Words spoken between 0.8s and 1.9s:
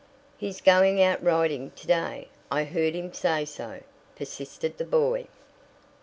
out riding to